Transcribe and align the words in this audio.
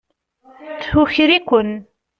Tuker-iken. 0.87 1.71